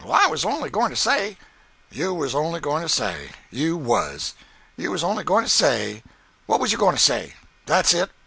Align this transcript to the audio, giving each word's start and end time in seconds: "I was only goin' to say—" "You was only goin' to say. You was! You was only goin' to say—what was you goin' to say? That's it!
"I 0.11 0.25
was 0.25 0.43
only 0.45 0.71
goin' 0.71 0.89
to 0.89 0.95
say—" 0.95 1.37
"You 1.91 2.11
was 2.15 2.33
only 2.33 2.59
goin' 2.59 2.81
to 2.81 2.89
say. 2.89 3.29
You 3.51 3.77
was! 3.77 4.33
You 4.75 4.89
was 4.89 5.03
only 5.03 5.23
goin' 5.23 5.43
to 5.43 5.47
say—what 5.49 6.59
was 6.59 6.71
you 6.71 6.79
goin' 6.79 6.95
to 6.95 6.99
say? 6.99 7.35
That's 7.67 7.93
it! 7.93 8.09